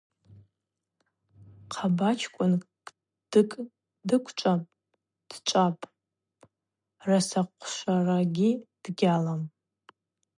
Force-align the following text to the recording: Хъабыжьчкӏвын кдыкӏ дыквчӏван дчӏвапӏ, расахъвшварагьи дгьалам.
Хъабыжьчкӏвын 1.75 2.53
кдыкӏ 2.85 3.57
дыквчӏван 4.07 4.61
дчӏвапӏ, 5.29 5.89
расахъвшварагьи 7.07 8.51
дгьалам. 8.83 9.41